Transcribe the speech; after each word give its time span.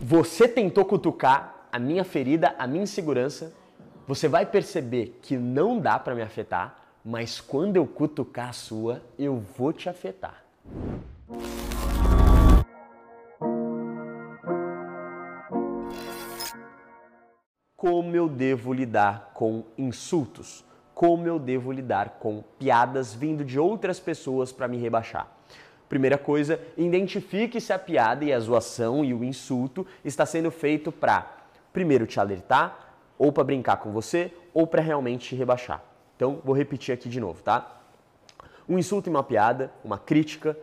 você 0.00 0.48
tentou 0.48 0.84
cutucar 0.84 1.66
a 1.70 1.78
minha 1.78 2.04
ferida, 2.04 2.54
a 2.58 2.66
minha 2.66 2.84
insegurança, 2.84 3.52
você 4.08 4.28
vai 4.28 4.46
perceber 4.46 5.18
que 5.20 5.36
não 5.36 5.78
dá 5.78 5.98
para 5.98 6.14
me 6.14 6.22
afetar, 6.22 6.76
mas 7.04 7.40
quando 7.40 7.76
eu 7.76 7.86
cutucar 7.86 8.48
a 8.48 8.52
sua, 8.52 9.02
eu 9.18 9.36
vou 9.56 9.72
te 9.72 9.88
afetar. 9.88 10.42
Como 17.76 18.16
eu 18.16 18.28
devo 18.28 18.72
lidar 18.72 19.32
com 19.34 19.64
insultos? 19.76 20.64
Como 20.94 21.26
eu 21.26 21.38
devo 21.38 21.72
lidar 21.72 22.18
com 22.18 22.42
piadas 22.58 23.14
vindo 23.14 23.44
de 23.44 23.58
outras 23.58 24.00
pessoas 24.00 24.50
para 24.50 24.68
me 24.68 24.76
rebaixar? 24.78 25.39
Primeira 25.90 26.16
coisa, 26.16 26.60
identifique 26.76 27.60
se 27.60 27.72
a 27.72 27.78
piada 27.78 28.24
e 28.24 28.32
a 28.32 28.38
zoação 28.38 29.04
e 29.04 29.12
o 29.12 29.24
insulto 29.24 29.84
está 30.04 30.24
sendo 30.24 30.48
feito 30.48 30.92
para 30.92 31.48
primeiro 31.72 32.06
te 32.06 32.20
alertar, 32.20 32.94
ou 33.18 33.32
para 33.32 33.42
brincar 33.42 33.78
com 33.78 33.90
você, 33.90 34.32
ou 34.54 34.68
para 34.68 34.80
realmente 34.80 35.30
te 35.30 35.34
rebaixar. 35.34 35.82
Então, 36.14 36.40
vou 36.44 36.54
repetir 36.54 36.94
aqui 36.94 37.08
de 37.08 37.18
novo, 37.18 37.42
tá? 37.42 37.80
Um 38.68 38.78
insulto 38.78 39.08
e 39.08 39.10
uma 39.10 39.24
piada, 39.24 39.72
uma 39.84 39.98
crítica, 39.98 40.56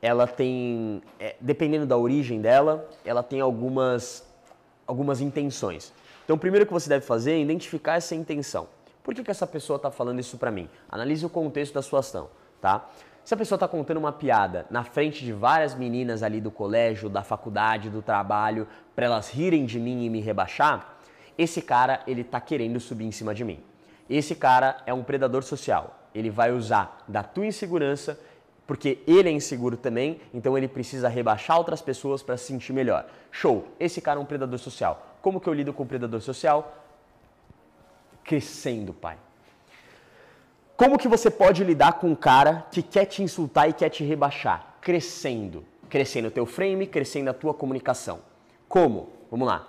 ela 0.00 0.26
tem, 0.26 1.02
é, 1.18 1.36
dependendo 1.38 1.84
da 1.84 1.98
origem 1.98 2.40
dela, 2.40 2.88
ela 3.04 3.22
tem 3.22 3.42
algumas, 3.42 4.26
algumas 4.86 5.20
intenções. 5.20 5.92
Então, 6.24 6.36
o 6.36 6.38
primeiro 6.38 6.64
que 6.64 6.72
você 6.72 6.88
deve 6.88 7.04
fazer 7.04 7.32
é 7.32 7.38
identificar 7.38 7.96
essa 7.96 8.14
intenção. 8.14 8.68
Por 9.04 9.14
que, 9.14 9.22
que 9.22 9.30
essa 9.30 9.46
pessoa 9.46 9.76
está 9.76 9.90
falando 9.90 10.18
isso 10.18 10.38
para 10.38 10.50
mim? 10.50 10.66
Analise 10.88 11.26
o 11.26 11.28
contexto 11.28 11.74
da 11.74 11.82
sua 11.82 11.98
ação, 11.98 12.30
tá? 12.58 12.88
Se 13.24 13.34
a 13.34 13.36
pessoa 13.36 13.56
está 13.56 13.68
contando 13.68 13.98
uma 13.98 14.12
piada 14.12 14.66
na 14.70 14.82
frente 14.82 15.24
de 15.24 15.32
várias 15.32 15.74
meninas 15.74 16.22
ali 16.22 16.40
do 16.40 16.50
colégio, 16.50 17.08
da 17.08 17.22
faculdade, 17.22 17.90
do 17.90 18.02
trabalho, 18.02 18.66
para 18.96 19.06
elas 19.06 19.30
rirem 19.30 19.66
de 19.66 19.78
mim 19.78 20.04
e 20.04 20.10
me 20.10 20.20
rebaixar, 20.20 20.96
esse 21.36 21.62
cara 21.62 22.00
ele 22.06 22.22
está 22.22 22.40
querendo 22.40 22.80
subir 22.80 23.04
em 23.04 23.12
cima 23.12 23.34
de 23.34 23.44
mim. 23.44 23.62
Esse 24.08 24.34
cara 24.34 24.78
é 24.86 24.92
um 24.92 25.04
predador 25.04 25.42
social. 25.42 25.96
Ele 26.14 26.30
vai 26.30 26.50
usar 26.50 27.04
da 27.06 27.22
tua 27.22 27.46
insegurança, 27.46 28.18
porque 28.66 28.98
ele 29.06 29.28
é 29.28 29.32
inseguro 29.32 29.76
também, 29.76 30.20
então 30.34 30.56
ele 30.58 30.66
precisa 30.66 31.08
rebaixar 31.08 31.56
outras 31.56 31.80
pessoas 31.80 32.22
para 32.22 32.36
se 32.36 32.46
sentir 32.46 32.72
melhor. 32.72 33.06
Show! 33.30 33.68
Esse 33.78 34.00
cara 34.00 34.18
é 34.18 34.22
um 34.22 34.26
predador 34.26 34.58
social. 34.58 35.16
Como 35.22 35.40
que 35.40 35.48
eu 35.48 35.54
lido 35.54 35.72
com 35.72 35.84
o 35.84 35.86
predador 35.86 36.20
social? 36.20 36.84
Crescendo, 38.24 38.92
pai. 38.92 39.16
Como 40.80 40.96
que 40.96 41.08
você 41.08 41.30
pode 41.30 41.62
lidar 41.62 41.98
com 41.98 42.06
um 42.06 42.14
cara 42.14 42.66
que 42.72 42.82
quer 42.82 43.04
te 43.04 43.22
insultar 43.22 43.68
e 43.68 43.72
quer 43.74 43.90
te 43.90 44.02
rebaixar? 44.02 44.76
Crescendo. 44.80 45.62
Crescendo 45.90 46.28
o 46.28 46.30
teu 46.30 46.46
frame, 46.46 46.86
crescendo 46.86 47.28
a 47.28 47.34
tua 47.34 47.52
comunicação. 47.52 48.20
Como? 48.66 49.10
Vamos 49.30 49.46
lá. 49.46 49.68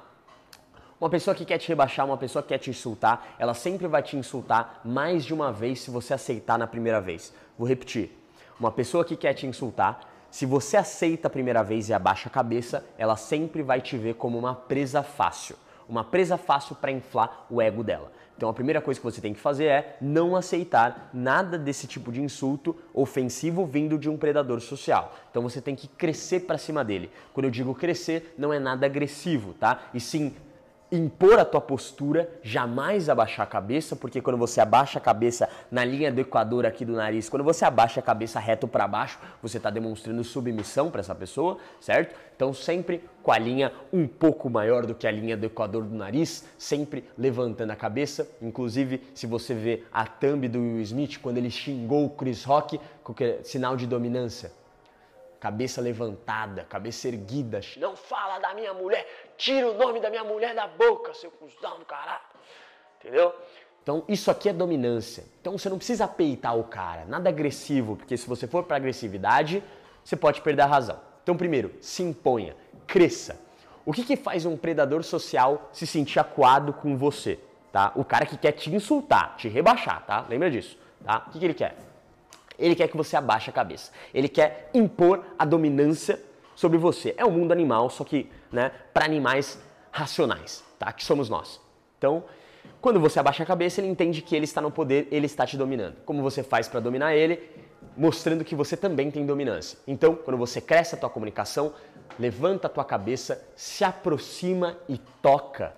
Uma 1.02 1.10
pessoa 1.10 1.36
que 1.36 1.44
quer 1.44 1.58
te 1.58 1.68
rebaixar, 1.68 2.06
uma 2.06 2.16
pessoa 2.16 2.42
que 2.42 2.48
quer 2.48 2.60
te 2.60 2.70
insultar, 2.70 3.36
ela 3.38 3.54
sempre 3.54 3.90
vai 3.90 4.02
te 4.02 4.16
insultar 4.16 4.80
mais 4.86 5.26
de 5.26 5.34
uma 5.34 5.52
vez 5.52 5.82
se 5.82 5.92
você 5.92 6.14
aceitar 6.14 6.58
na 6.58 6.66
primeira 6.66 7.02
vez. 7.02 7.34
Vou 7.58 7.68
repetir. 7.68 8.18
Uma 8.58 8.72
pessoa 8.72 9.04
que 9.04 9.18
quer 9.18 9.34
te 9.34 9.46
insultar, 9.46 10.10
se 10.32 10.46
você 10.46 10.78
aceita 10.78 11.28
a 11.28 11.30
primeira 11.30 11.62
vez 11.62 11.90
e 11.90 11.94
abaixa 11.94 12.30
a 12.30 12.32
cabeça, 12.32 12.86
ela 12.98 13.18
sempre 13.18 13.62
vai 13.62 13.82
te 13.82 13.98
ver 13.98 14.14
como 14.14 14.40
uma 14.40 14.56
presa 14.56 15.04
fácil. 15.04 15.58
Uma 15.92 16.06
presa 16.06 16.38
fácil 16.38 16.74
para 16.74 16.90
inflar 16.90 17.46
o 17.50 17.62
ego 17.62 17.84
dela. 17.84 18.14
Então 18.38 18.48
a 18.48 18.54
primeira 18.54 18.80
coisa 18.80 18.98
que 18.98 19.04
você 19.04 19.20
tem 19.20 19.34
que 19.34 19.40
fazer 19.42 19.66
é 19.66 19.98
não 20.00 20.38
aceitar 20.38 21.10
nada 21.14 21.58
desse 21.58 21.86
tipo 21.86 22.14
de 22.14 22.22
insulto 22.22 22.74
ofensivo 22.94 23.66
vindo 23.66 23.98
de 24.00 24.10
um 24.10 24.16
predador 24.16 24.62
social. 24.62 25.14
Então 25.30 25.44
você 25.44 25.60
tem 25.60 25.76
que 25.76 25.90
crescer 25.90 26.40
para 26.40 26.58
cima 26.58 26.82
dele. 26.82 27.12
Quando 27.34 27.48
eu 27.48 27.52
digo 27.52 27.76
crescer, 27.76 28.34
não 28.38 28.54
é 28.54 28.58
nada 28.58 28.86
agressivo, 28.86 29.54
tá? 29.54 29.82
E 29.94 30.00
sim 30.00 30.34
impor 30.92 31.40
a 31.40 31.46
tua 31.46 31.62
postura, 31.62 32.30
jamais 32.44 33.08
abaixar 33.08 33.46
a 33.46 33.50
cabeça, 33.50 33.96
porque 33.96 34.22
quando 34.22 34.38
você 34.38 34.60
abaixa 34.60 35.00
a 35.00 35.02
cabeça 35.02 35.48
na 35.72 35.86
linha 35.86 36.12
do 36.12 36.20
equador 36.20 36.66
aqui 36.66 36.84
do 36.84 36.94
nariz, 36.94 37.30
quando 37.30 37.44
você 37.44 37.64
abaixa 37.64 38.02
a 38.02 38.04
cabeça 38.04 38.40
reto 38.40 38.68
para 38.68 38.88
baixo, 38.88 39.18
você 39.42 39.58
está 39.58 39.70
demonstrando 39.70 40.24
submissão 40.24 40.92
para 40.92 41.00
essa 41.00 41.16
pessoa, 41.16 41.58
certo? 41.80 42.14
Então 42.36 42.54
sempre 42.54 43.04
com 43.24 43.32
a 43.32 43.38
linha 43.38 43.72
um 43.94 44.06
pouco 44.06 44.50
maior 44.50 44.86
do 44.86 44.94
que 44.94 45.08
a 45.08 45.12
linha 45.12 45.38
do 45.38 45.46
equador 45.46 45.84
do 45.84 45.96
nariz, 45.96 46.46
sempre 46.58 47.06
levantando 47.18 47.72
a 47.72 47.76
cabeça. 47.76 48.28
Inclusive, 48.42 49.02
se 49.14 49.26
você 49.26 49.54
vê 49.54 49.84
a 49.94 50.06
thumb 50.06 50.48
do 50.50 50.60
Will 50.60 50.82
Smith 50.82 51.20
quando 51.22 51.38
ele 51.38 51.50
xingou 51.50 52.06
o 52.06 52.10
Chris 52.10 52.44
Rock, 52.44 52.80
sinal 53.44 53.78
de 53.78 53.88
dominância, 53.88 54.52
cabeça 55.42 55.82
levantada, 55.82 56.64
cabeça 56.64 57.08
erguida. 57.08 57.60
Não 57.78 57.96
fala 57.96 58.38
da 58.38 58.54
minha 58.54 58.76
mulher, 58.76 59.34
tira 59.36 59.72
o 59.72 59.74
nome 59.74 60.00
da 60.00 60.08
minha 60.12 60.24
mulher 60.24 60.54
da 60.54 60.68
boca, 60.68 61.16
seu 61.16 61.32
cuzão 61.32 61.80
do 61.80 61.86
caralho. 61.86 62.22
Entendeu? 63.00 63.34
Então, 63.82 64.04
isso 64.08 64.30
aqui 64.30 64.48
é 64.48 64.54
dominância. 64.54 65.26
Então, 65.42 65.58
você 65.58 65.68
não 65.68 65.78
precisa 65.78 66.08
peitar 66.08 66.56
o 66.56 66.64
cara, 66.64 67.06
nada 67.06 67.30
agressivo, 67.30 67.98
porque 67.98 68.16
se 68.16 68.28
você 68.28 68.46
for 68.46 68.64
para 68.64 68.78
agressividade, 68.78 69.64
você 70.04 70.16
pode 70.16 70.42
perder 70.42 70.62
a 70.62 70.68
razão. 70.68 71.00
Então, 71.24 71.36
primeiro, 71.36 71.74
se 71.82 72.04
imponha, 72.04 72.56
cresça. 72.86 73.42
O 73.84 73.92
que, 73.92 74.04
que 74.04 74.16
faz 74.16 74.46
um 74.46 74.56
predador 74.56 75.04
social 75.04 75.70
se 75.74 75.88
sentir 75.88 76.20
acuado 76.20 76.72
com 76.72 76.96
você? 76.96 77.40
Tá? 77.72 77.92
O 77.96 78.06
cara 78.06 78.28
que 78.28 78.38
quer 78.38 78.52
te 78.52 78.70
insultar, 78.70 79.36
te 79.38 79.50
rebaixar, 79.50 80.06
tá? 80.06 80.24
Lembra 80.30 80.52
disso, 80.52 80.78
tá? 81.04 81.26
O 81.28 81.32
que, 81.32 81.40
que 81.40 81.46
ele 81.46 81.56
quer? 81.56 81.91
Ele 82.62 82.76
quer 82.76 82.88
que 82.88 82.96
você 82.96 83.18
abaixe 83.18 83.50
a 83.50 83.54
cabeça. 83.54 83.92
Ele 84.14 84.30
quer 84.30 84.70
impor 84.74 85.26
a 85.38 85.44
dominância 85.44 86.22
sobre 86.56 86.78
você. 86.78 87.14
É 87.18 87.26
o 87.26 87.32
mundo 87.32 87.52
animal, 87.52 87.90
só 87.90 88.04
que 88.04 88.30
né, 88.52 88.72
para 88.94 89.04
animais 89.04 89.60
racionais, 89.92 90.64
tá? 90.78 90.92
Que 90.94 91.04
somos 91.04 91.28
nós. 91.28 91.60
Então, 91.98 92.24
quando 92.80 93.00
você 93.00 93.20
abaixa 93.20 93.44
a 93.44 93.46
cabeça, 93.46 93.82
ele 93.82 93.88
entende 93.88 94.22
que 94.22 94.36
ele 94.36 94.46
está 94.46 94.62
no 94.62 94.72
poder, 94.72 95.08
ele 95.12 95.26
está 95.26 95.46
te 95.46 95.58
dominando. 95.58 95.96
Como 96.06 96.22
você 96.22 96.44
faz 96.44 96.68
para 96.68 96.80
dominar 96.80 97.16
ele? 97.16 97.40
Mostrando 97.98 98.46
que 98.46 98.56
você 98.56 98.78
também 98.78 99.10
tem 99.10 99.26
dominância. 99.26 99.78
Então, 99.88 100.16
quando 100.16 100.38
você 100.38 100.62
cresce 100.62 100.96
a 100.96 100.98
tua 100.98 101.10
comunicação, 101.10 101.74
levanta 102.20 102.68
a 102.68 102.70
tua 102.70 102.86
cabeça, 102.86 103.44
se 103.56 103.84
aproxima 103.84 104.78
e 104.88 104.98
toca. 105.22 105.74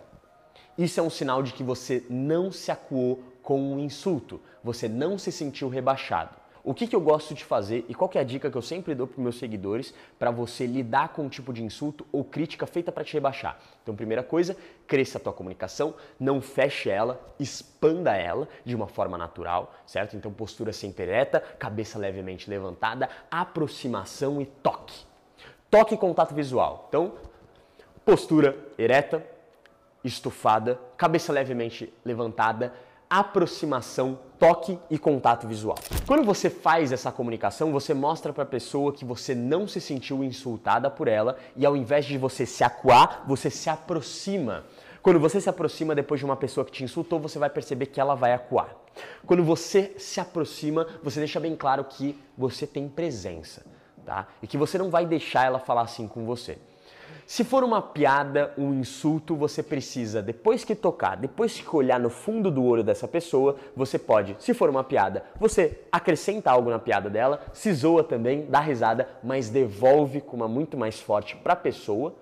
Isso 0.78 1.00
é 1.00 1.04
um 1.04 1.10
sinal 1.10 1.42
de 1.42 1.54
que 1.54 1.64
você 1.64 2.06
não 2.10 2.52
se 2.52 2.72
acuou 2.72 3.24
com 3.42 3.60
um 3.60 3.80
insulto, 3.80 4.42
você 4.64 4.88
não 4.88 5.18
se 5.18 5.32
sentiu 5.32 5.70
rebaixado. 5.70 6.43
O 6.66 6.74
que, 6.74 6.88
que 6.88 6.96
eu 6.96 7.02
gosto 7.02 7.34
de 7.34 7.44
fazer 7.44 7.86
e 7.90 7.94
qual 7.94 8.10
é 8.14 8.20
a 8.20 8.24
dica 8.24 8.50
que 8.50 8.58
eu 8.58 8.62
sempre 8.62 8.96
dou 8.96 9.06
para 9.06 9.22
meus 9.22 9.38
seguidores 9.38 9.94
para 10.18 10.32
você 10.32 10.66
lidar 10.66 11.10
com 11.10 11.24
um 11.24 11.30
tipo 11.30 11.52
de 11.52 11.62
insulto 11.62 12.06
ou 12.10 12.24
crítica 12.24 12.66
feita 12.66 12.90
para 12.90 13.04
te 13.04 13.14
rebaixar? 13.14 13.60
Então, 13.82 13.94
primeira 13.94 14.24
coisa, 14.24 14.56
cresça 14.88 15.18
a 15.18 15.22
tua 15.22 15.34
comunicação, 15.34 15.94
não 16.18 16.42
feche 16.42 16.90
ela, 16.90 17.20
expanda 17.38 18.16
ela 18.16 18.48
de 18.64 18.74
uma 18.78 18.88
forma 18.88 19.18
natural, 19.18 19.76
certo? 19.86 20.16
Então, 20.16 20.32
postura 20.32 20.72
sempre 20.72 21.04
ereta, 21.04 21.42
cabeça 21.42 22.00
levemente 22.00 22.50
levantada, 22.50 23.10
aproximação 23.30 24.42
e 24.42 24.46
toque. 24.46 25.06
Toque 25.70 25.96
e 25.96 25.98
contato 25.98 26.34
visual. 26.34 26.86
Então, 26.88 27.16
postura 28.06 28.58
ereta, 28.78 29.22
estufada, 30.02 30.80
cabeça 30.96 31.34
levemente 31.34 31.94
levantada, 32.06 32.74
aproximação, 33.20 34.18
toque 34.40 34.80
e 34.90 34.98
contato 34.98 35.48
visual. 35.48 35.78
Quando 36.08 36.24
você 36.24 36.50
faz 36.50 36.92
essa 36.92 37.12
comunicação, 37.12 37.72
você 37.72 37.94
mostra 37.94 38.34
para 38.34 38.44
a 38.44 38.48
pessoa 38.48 38.92
que 38.92 39.06
você 39.06 39.36
não 39.36 39.68
se 39.68 39.80
sentiu 39.80 40.24
insultada 40.24 40.90
por 40.90 41.08
ela 41.08 41.38
e 41.56 41.66
ao 41.66 41.78
invés 41.78 42.06
de 42.06 42.18
você 42.18 42.46
se 42.46 42.64
acuar, 42.64 43.24
você 43.28 43.50
se 43.50 43.70
aproxima. 43.70 44.64
Quando 45.02 45.20
você 45.20 45.40
se 45.40 45.50
aproxima 45.50 45.94
depois 45.94 46.20
de 46.20 46.26
uma 46.26 46.36
pessoa 46.36 46.66
que 46.66 46.72
te 46.72 46.84
insultou, 46.84 47.20
você 47.20 47.38
vai 47.38 47.50
perceber 47.50 47.86
que 47.88 48.00
ela 48.00 48.16
vai 48.16 48.34
acuar. 48.34 48.76
Quando 49.26 49.44
você 49.44 49.94
se 49.98 50.20
aproxima, 50.20 50.88
você 51.04 51.20
deixa 51.20 51.40
bem 51.40 51.56
claro 51.56 51.84
que 51.84 52.20
você 52.38 52.66
tem 52.66 52.88
presença, 52.90 53.64
tá? 54.06 54.28
E 54.42 54.48
que 54.48 54.58
você 54.58 54.78
não 54.78 54.90
vai 54.90 55.06
deixar 55.06 55.46
ela 55.46 55.60
falar 55.60 55.82
assim 55.82 56.08
com 56.08 56.26
você. 56.26 56.58
Se 57.26 57.44
for 57.44 57.64
uma 57.64 57.82
piada, 57.82 58.54
um 58.58 58.74
insulto, 58.74 59.36
você 59.36 59.64
precisa, 59.64 60.22
depois 60.22 60.64
que 60.64 60.76
tocar, 60.76 61.16
depois 61.16 61.60
que 61.60 61.76
olhar 61.76 62.00
no 62.00 62.10
fundo 62.10 62.52
do 62.52 62.64
olho 62.64 62.84
dessa 62.84 63.08
pessoa, 63.08 63.56
você 63.76 63.98
pode, 63.98 64.36
se 64.40 64.54
for 64.54 64.70
uma 64.70 64.84
piada, 64.84 65.24
você 65.40 65.80
acrescenta 65.92 66.52
algo 66.52 66.70
na 66.70 66.80
piada 66.80 67.10
dela, 67.10 67.42
se 67.54 67.74
zoa 67.74 68.04
também, 68.04 68.46
dá 68.48 68.60
risada, 68.60 69.08
mas 69.24 69.50
devolve 69.50 70.22
com 70.22 70.38
uma 70.38 70.48
muito 70.48 70.78
mais 70.78 71.00
forte 71.00 71.36
para 71.36 71.54
a 71.54 71.58
pessoa. 71.58 72.16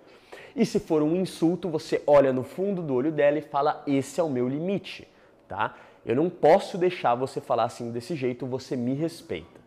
E 0.55 0.65
se 0.65 0.79
for 0.79 1.01
um 1.01 1.15
insulto, 1.15 1.69
você 1.69 2.01
olha 2.05 2.33
no 2.33 2.43
fundo 2.43 2.81
do 2.81 2.93
olho 2.93 3.11
dela 3.11 3.37
e 3.37 3.41
fala: 3.41 3.83
"Esse 3.87 4.19
é 4.19 4.23
o 4.23 4.29
meu 4.29 4.47
limite", 4.47 5.07
tá? 5.47 5.75
Eu 6.05 6.15
não 6.15 6.29
posso 6.29 6.77
deixar 6.77 7.15
você 7.15 7.39
falar 7.39 7.65
assim 7.65 7.91
desse 7.91 8.15
jeito, 8.15 8.45
você 8.45 8.75
me 8.75 8.93
respeita. 8.93 9.61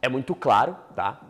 É 0.00 0.08
muito 0.08 0.34
claro, 0.34 0.76
tá? 0.94 1.20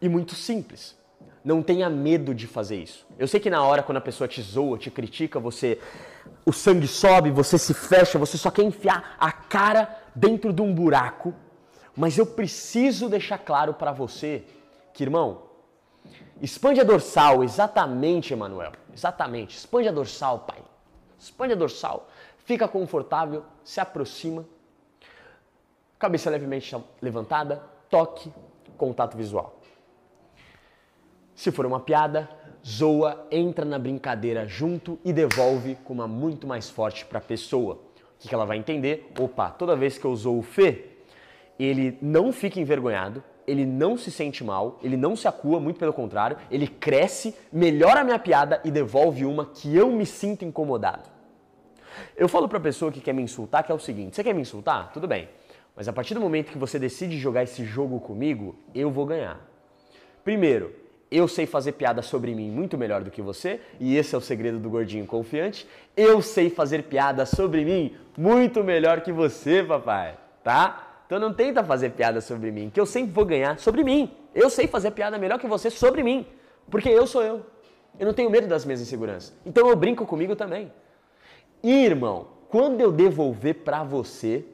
E 0.00 0.08
muito 0.08 0.34
simples. 0.34 0.96
Não 1.44 1.62
tenha 1.62 1.90
medo 1.90 2.34
de 2.34 2.46
fazer 2.46 2.76
isso. 2.76 3.06
Eu 3.18 3.26
sei 3.26 3.40
que 3.40 3.50
na 3.50 3.64
hora, 3.64 3.82
quando 3.82 3.98
a 3.98 4.02
pessoa 4.02 4.28
te 4.28 4.40
zoa, 4.40 4.78
te 4.78 4.90
critica, 4.90 5.40
você. 5.40 5.78
O 6.46 6.52
sangue 6.52 6.86
sobe, 6.86 7.30
você 7.30 7.58
se 7.58 7.74
fecha, 7.74 8.18
você 8.18 8.38
só 8.38 8.50
quer 8.50 8.62
enfiar 8.62 9.16
a 9.18 9.32
cara 9.32 9.98
dentro 10.14 10.52
de 10.52 10.62
um 10.62 10.74
buraco. 10.74 11.34
Mas 11.96 12.16
eu 12.16 12.26
preciso 12.26 13.08
deixar 13.08 13.38
claro 13.38 13.74
para 13.74 13.92
você 13.92 14.44
que, 14.94 15.02
irmão, 15.02 15.52
Expande 16.42 16.80
a 16.80 16.84
dorsal, 16.84 17.44
exatamente, 17.44 18.32
Emanuel. 18.32 18.72
Exatamente. 18.92 19.56
Expande 19.56 19.88
a 19.88 19.92
dorsal, 19.92 20.40
pai. 20.40 20.58
Expande 21.16 21.52
a 21.52 21.56
dorsal. 21.56 22.08
Fica 22.38 22.66
confortável, 22.66 23.44
se 23.62 23.80
aproxima. 23.80 24.44
Cabeça 26.00 26.28
levemente 26.28 26.76
levantada, 27.00 27.62
toque, 27.88 28.32
contato 28.76 29.16
visual. 29.16 29.60
Se 31.42 31.50
for 31.50 31.66
uma 31.66 31.80
piada, 31.80 32.30
zoa, 32.64 33.26
entra 33.28 33.64
na 33.64 33.76
brincadeira 33.76 34.46
junto 34.46 34.96
e 35.04 35.12
devolve 35.12 35.76
com 35.82 35.92
uma 35.92 36.06
muito 36.06 36.46
mais 36.46 36.70
forte 36.70 37.04
para 37.04 37.18
a 37.18 37.20
pessoa. 37.20 37.80
O 38.14 38.28
que, 38.28 38.32
ela 38.32 38.46
vai 38.46 38.58
entender? 38.58 39.10
Opa, 39.18 39.50
toda 39.50 39.74
vez 39.74 39.98
que 39.98 40.04
eu 40.04 40.14
zoo 40.14 40.38
o 40.38 40.42
Fê, 40.42 40.90
ele 41.58 41.98
não 42.00 42.32
fica 42.32 42.60
envergonhado, 42.60 43.24
ele 43.44 43.66
não 43.66 43.96
se 43.96 44.08
sente 44.08 44.44
mal, 44.44 44.78
ele 44.84 44.96
não 44.96 45.16
se 45.16 45.26
acua, 45.26 45.58
muito 45.58 45.80
pelo 45.80 45.92
contrário, 45.92 46.36
ele 46.48 46.68
cresce, 46.68 47.34
melhora 47.52 48.02
a 48.02 48.04
minha 48.04 48.20
piada 48.20 48.60
e 48.64 48.70
devolve 48.70 49.24
uma 49.24 49.44
que 49.44 49.76
eu 49.76 49.90
me 49.90 50.06
sinto 50.06 50.44
incomodado. 50.44 51.10
Eu 52.16 52.28
falo 52.28 52.48
para 52.48 52.58
a 52.58 52.62
pessoa 52.62 52.92
que 52.92 53.00
quer 53.00 53.14
me 53.14 53.22
insultar 53.22 53.64
que 53.64 53.72
é 53.72 53.74
o 53.74 53.80
seguinte: 53.80 54.14
você 54.14 54.22
quer 54.22 54.32
me 54.32 54.42
insultar? 54.42 54.92
Tudo 54.92 55.08
bem. 55.08 55.28
Mas 55.74 55.88
a 55.88 55.92
partir 55.92 56.14
do 56.14 56.20
momento 56.20 56.52
que 56.52 56.58
você 56.58 56.78
decide 56.78 57.18
jogar 57.18 57.42
esse 57.42 57.64
jogo 57.64 57.98
comigo, 57.98 58.54
eu 58.72 58.92
vou 58.92 59.04
ganhar. 59.04 59.40
Primeiro, 60.22 60.81
eu 61.16 61.28
sei 61.28 61.46
fazer 61.46 61.72
piada 61.72 62.00
sobre 62.00 62.34
mim 62.34 62.50
muito 62.50 62.78
melhor 62.78 63.02
do 63.04 63.10
que 63.10 63.20
você, 63.20 63.60
e 63.78 63.96
esse 63.96 64.14
é 64.14 64.18
o 64.18 64.20
segredo 64.20 64.58
do 64.58 64.70
gordinho 64.70 65.06
confiante. 65.06 65.68
Eu 65.96 66.22
sei 66.22 66.48
fazer 66.48 66.84
piada 66.84 67.26
sobre 67.26 67.64
mim 67.64 67.94
muito 68.16 68.64
melhor 68.64 69.02
que 69.02 69.12
você, 69.12 69.62
papai, 69.62 70.16
tá? 70.42 71.04
Então 71.06 71.18
não 71.18 71.34
tenta 71.34 71.62
fazer 71.62 71.90
piada 71.90 72.20
sobre 72.20 72.50
mim, 72.50 72.70
que 72.70 72.80
eu 72.80 72.86
sempre 72.86 73.12
vou 73.12 73.26
ganhar 73.26 73.58
sobre 73.58 73.84
mim. 73.84 74.10
Eu 74.34 74.48
sei 74.48 74.66
fazer 74.66 74.92
piada 74.92 75.18
melhor 75.18 75.38
que 75.38 75.46
você 75.46 75.68
sobre 75.68 76.02
mim, 76.02 76.26
porque 76.70 76.88
eu 76.88 77.06
sou 77.06 77.22
eu. 77.22 77.44
Eu 78.00 78.06
não 78.06 78.14
tenho 78.14 78.30
medo 78.30 78.46
das 78.46 78.64
minhas 78.64 78.80
inseguranças. 78.80 79.34
Então 79.44 79.68
eu 79.68 79.76
brinco 79.76 80.06
comigo 80.06 80.34
também. 80.34 80.72
Irmão, 81.62 82.28
quando 82.48 82.80
eu 82.80 82.90
devolver 82.90 83.56
para 83.56 83.84
você, 83.84 84.44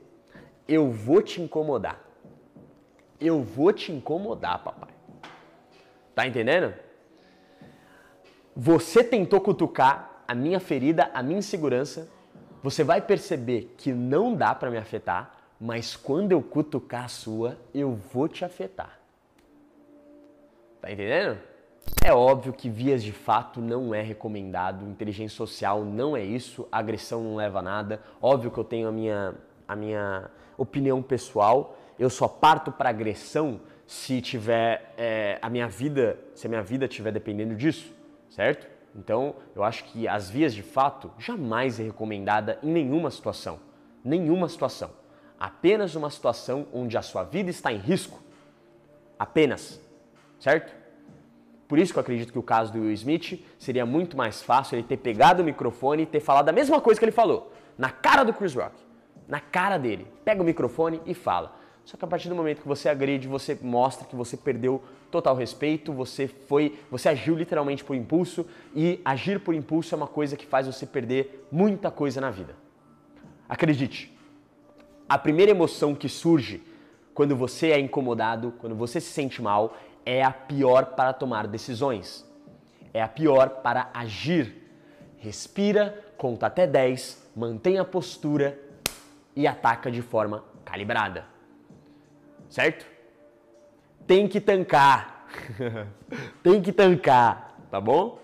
eu 0.67 0.91
vou 0.91 1.23
te 1.23 1.41
incomodar. 1.41 2.01
Eu 3.21 3.43
vou 3.43 3.73
te 3.73 3.93
incomodar, 3.93 4.63
papai. 4.63 4.88
Tá 6.19 6.27
entendendo? 6.27 6.75
Você 8.57 9.05
tentou 9.05 9.41
cutucar 9.41 10.25
a 10.27 10.35
minha 10.35 10.59
ferida, 10.59 11.13
a 11.15 11.23
minha 11.23 11.39
insegurança. 11.39 12.09
Você 12.61 12.83
vai 12.83 13.01
perceber 13.01 13.73
que 13.79 13.93
não 13.93 14.35
dá 14.35 14.53
para 14.53 14.69
me 14.69 14.79
afetar, 14.79 15.33
mas 15.61 15.95
quando 15.95 16.33
eu 16.33 16.43
cutucar 16.43 17.05
a 17.05 17.09
sua, 17.09 17.57
eu 17.73 17.95
vou 18.13 18.27
te 18.27 18.45
afetar. 18.45 18.99
Tá 20.81 20.91
entendendo? 20.91 21.39
É 22.03 22.13
óbvio 22.13 22.53
que 22.53 22.69
vias 22.69 23.01
de 23.01 23.13
fato 23.13 23.61
não 23.61 23.95
é 23.95 24.03
recomendado, 24.03 24.85
inteligência 24.85 25.37
social 25.37 25.85
não 25.85 26.17
é 26.17 26.25
isso, 26.25 26.67
agressão 26.73 27.23
não 27.23 27.37
leva 27.37 27.61
a 27.61 27.63
nada. 27.63 28.03
Óbvio 28.21 28.51
que 28.51 28.59
eu 28.59 28.65
tenho 28.65 28.89
a 28.89 28.93
minha, 28.93 29.35
a 29.69 29.77
minha 29.77 30.29
opinião 30.57 31.01
pessoal, 31.01 31.79
eu 31.97 32.11
só 32.11 32.27
parto 32.27 32.73
para 32.73 32.91
agressão 32.91 33.61
se 33.89 34.21
tiver 34.21 34.93
é, 34.99 35.39
a 35.41 35.49
minha 35.49 35.67
vida, 35.67 36.19
se 36.35 36.47
a 36.47 36.51
minha 36.51 36.63
vida 36.63 36.85
estiver 36.85 37.11
dependendo 37.11 37.55
disso, 37.55 37.91
certo? 38.29 38.69
Então, 38.95 39.37
eu 39.57 39.65
acho 39.65 39.83
que 39.85 40.07
as 40.07 40.29
vias 40.29 40.55
de 40.55 40.63
fato 40.63 41.11
jamais 41.19 41.81
é 41.81 41.85
recomendada 41.85 42.59
em 42.63 42.71
nenhuma 42.71 43.11
situação, 43.11 43.59
nenhuma 44.05 44.47
situação. 44.47 44.91
Apenas 45.41 45.95
uma 45.95 46.11
situação 46.11 46.67
onde 46.71 46.99
a 46.99 47.03
sua 47.03 47.25
vida 47.25 47.49
está 47.49 47.73
em 47.73 47.79
risco, 47.79 48.21
apenas, 49.19 49.81
certo? 50.39 50.71
Por 51.67 51.79
isso 51.79 51.95
que 51.95 51.99
eu 51.99 52.03
acredito 52.03 52.31
que 52.31 52.39
o 52.39 52.43
caso 52.43 52.71
do 52.71 52.81
Will 52.81 52.93
Smith 52.93 53.43
seria 53.59 53.87
muito 53.87 54.19
mais 54.19 54.43
fácil 54.43 54.77
ele 54.77 54.87
ter 54.87 54.99
pegado 54.99 55.41
o 55.41 55.45
microfone 55.47 56.03
e 56.03 56.07
ter 56.07 56.21
falado 56.21 56.51
a 56.51 56.53
mesma 56.53 56.79
coisa 56.79 57.01
que 57.01 57.07
ele 57.07 57.13
falou, 57.13 57.55
na 57.79 57.89
cara 57.89 58.23
do 58.23 58.35
Chris 58.35 58.55
Rock, 58.55 58.77
na 59.27 59.41
cara 59.41 59.79
dele. 59.79 60.07
Pega 60.27 60.43
o 60.43 60.45
microfone 60.45 61.01
e 61.07 61.15
fala. 61.15 61.58
Só 61.89 61.97
que 61.97 62.05
a 62.05 62.09
partir 62.09 62.29
do 62.29 62.35
momento 62.35 62.61
que 62.61 62.69
você 62.69 62.87
agride, 62.87 63.27
você 63.27 63.59
mostra 63.63 64.07
que 64.07 64.15
você 64.15 64.37
perdeu 64.37 64.85
total 65.11 65.35
respeito, 65.35 65.91
você 65.91 66.29
foi, 66.29 66.79
você 66.91 67.09
agiu 67.09 67.35
literalmente 67.35 67.83
por 67.83 67.97
impulso 67.97 68.45
e 68.77 69.01
agir 69.03 69.41
por 69.41 69.55
impulso 69.55 69.95
é 69.95 69.97
uma 69.97 70.07
coisa 70.07 70.37
que 70.37 70.45
faz 70.45 70.67
você 70.67 70.85
perder 70.85 71.49
muita 71.51 71.91
coisa 71.91 72.21
na 72.21 72.31
vida. 72.31 72.55
Acredite. 73.49 74.15
A 75.09 75.17
primeira 75.17 75.51
emoção 75.51 75.95
que 75.95 76.11
surge 76.11 76.63
quando 77.15 77.35
você 77.35 77.71
é 77.71 77.81
incomodado, 77.81 78.53
quando 78.59 78.77
você 78.77 79.01
se 79.01 79.11
sente 79.11 79.41
mal, 79.41 79.75
é 80.05 80.23
a 80.23 80.31
pior 80.31 80.95
para 80.95 81.15
tomar 81.15 81.47
decisões. 81.47 82.23
É 82.93 83.01
a 83.01 83.09
pior 83.09 83.63
para 83.63 83.89
agir. 83.95 84.55
Respira, 85.17 86.05
conta 86.19 86.49
até 86.49 86.67
10, 86.67 87.31
mantenha 87.35 87.81
a 87.81 87.87
postura 87.87 88.61
e 89.35 89.47
ataca 89.47 89.91
de 89.91 90.03
forma 90.03 90.45
calibrada. 90.67 91.38
Certo? 92.49 92.87
Tem 94.07 94.27
que 94.27 94.41
tancar. 94.41 95.27
Tem 96.43 96.63
que 96.63 96.73
tancar, 96.73 97.59
tá 97.71 97.81
bom? 97.81 98.19